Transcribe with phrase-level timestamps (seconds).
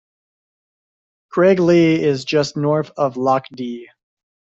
[1.31, 3.87] Craiglee is just north of Loch Dee.